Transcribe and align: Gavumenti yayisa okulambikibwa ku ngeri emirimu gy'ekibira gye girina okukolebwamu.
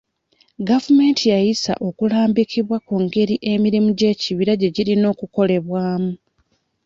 Gavumenti 0.69 1.23
yayisa 1.33 1.73
okulambikibwa 1.87 2.77
ku 2.87 2.95
ngeri 3.03 3.35
emirimu 3.51 3.89
gy'ekibira 3.97 4.53
gye 4.61 4.69
girina 4.75 5.05
okukolebwamu. 5.13 6.11